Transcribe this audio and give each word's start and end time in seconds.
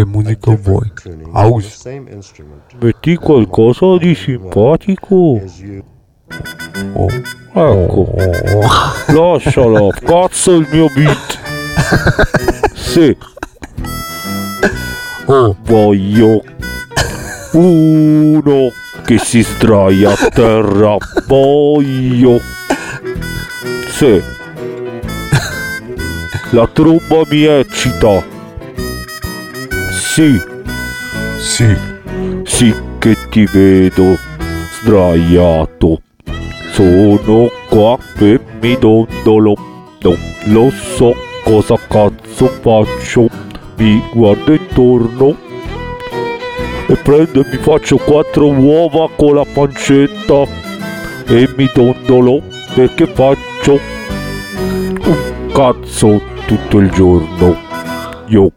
che 0.00 0.06
musica 0.06 0.54
vuoi? 0.54 0.90
House? 1.32 2.02
Metti 2.80 3.16
qualcosa 3.16 3.98
di 3.98 4.14
simpatico. 4.14 5.40
Oh. 6.94 7.08
Ecco. 7.52 8.14
Lasciala, 9.12 9.88
cazzo 10.02 10.54
il 10.54 10.68
mio 10.70 10.86
beat. 10.94 11.38
Sì, 12.74 13.16
Oh, 15.26 15.56
voglio 15.62 16.42
uno 17.52 18.72
che 19.04 19.18
si 19.18 19.42
sdraia 19.42 20.12
a 20.12 20.28
terra. 20.28 20.96
Voglio. 21.26 22.40
Sì. 23.90 24.20
La 26.50 26.66
tromba 26.66 27.22
mi 27.28 27.44
eccita. 27.44 28.39
Sì, 30.12 30.42
sì. 31.38 31.72
sì 32.42 32.74
che 32.98 33.16
ti 33.30 33.46
vedo 33.46 34.18
sdraiato. 34.80 36.02
Sono 36.72 37.48
qua 37.68 37.96
e 38.18 38.40
mi 38.60 38.76
dondolo. 38.76 39.54
Non 40.02 40.18
lo 40.46 40.70
so 40.70 41.14
cosa 41.44 41.78
cazzo 41.86 42.48
faccio. 42.60 43.28
Mi 43.76 44.02
guardo 44.12 44.52
intorno 44.52 45.36
e 46.88 46.96
prendo 46.96 47.42
e 47.42 47.48
mi 47.48 47.58
faccio 47.58 47.96
quattro 47.96 48.48
uova 48.48 49.08
con 49.14 49.36
la 49.36 49.44
pancetta 49.44 50.42
e 51.28 51.48
mi 51.56 51.70
dondolo 51.72 52.42
perché 52.74 53.06
faccio 53.06 53.78
un 55.04 55.50
cazzo 55.52 56.20
tutto 56.46 56.78
il 56.78 56.90
giorno. 56.90 57.56
Io 58.26 58.50